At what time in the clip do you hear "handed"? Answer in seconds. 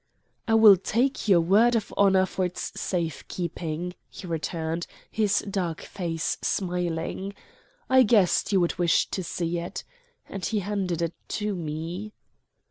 10.61-11.03